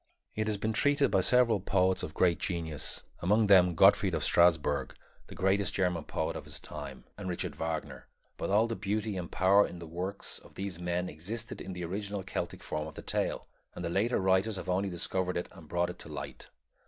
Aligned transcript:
It 0.33 0.47
has 0.47 0.57
been 0.57 0.73
treated 0.73 1.11
by 1.11 1.21
several 1.21 1.59
poets 1.59 2.01
of 2.01 2.15
great 2.15 2.39
genius, 2.39 3.03
among 3.21 3.45
them 3.45 3.75
Gottfried 3.75 4.15
of 4.15 4.23
Strassburg, 4.23 4.95
the 5.27 5.35
greatest 5.35 5.75
German 5.75 6.05
poet 6.05 6.35
of 6.35 6.45
his 6.45 6.59
time, 6.59 7.03
and 7.19 7.29
Richard 7.29 7.55
Wagner; 7.55 8.07
but 8.35 8.49
all 8.49 8.65
the 8.65 8.75
beauty 8.75 9.15
and 9.15 9.31
power 9.31 9.67
in 9.67 9.77
the 9.77 9.85
works 9.85 10.39
of 10.39 10.55
these 10.55 10.79
men 10.79 11.07
existed 11.07 11.61
in 11.61 11.73
the 11.73 11.85
original 11.85 12.23
Celtic 12.23 12.63
form 12.63 12.87
of 12.87 12.95
the 12.95 13.03
tale, 13.03 13.45
and 13.75 13.85
the 13.85 13.91
later 13.91 14.19
writers 14.19 14.55
have 14.55 14.67
only 14.69 14.89
discovered 14.89 15.37
it 15.37 15.47
and 15.51 15.67
brought 15.69 15.91
it 15.91 15.99
to 15.99 16.09
light. 16.09 16.49